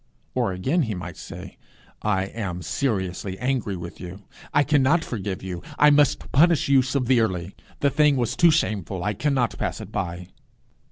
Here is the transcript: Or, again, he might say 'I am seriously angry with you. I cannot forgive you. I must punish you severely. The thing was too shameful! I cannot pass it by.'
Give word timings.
Or, 0.33 0.51
again, 0.51 0.81
he 0.81 0.95
might 0.95 1.15
say 1.15 1.57
'I 2.01 2.23
am 2.23 2.63
seriously 2.63 3.37
angry 3.37 3.75
with 3.77 3.99
you. 3.99 4.23
I 4.51 4.63
cannot 4.63 5.03
forgive 5.05 5.43
you. 5.43 5.61
I 5.77 5.91
must 5.91 6.31
punish 6.31 6.67
you 6.67 6.81
severely. 6.81 7.53
The 7.81 7.91
thing 7.91 8.15
was 8.15 8.35
too 8.35 8.49
shameful! 8.49 9.03
I 9.03 9.13
cannot 9.13 9.59
pass 9.59 9.79
it 9.79 9.91
by.' 9.91 10.29